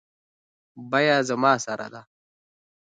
[0.89, 2.01] بیه زما سره ده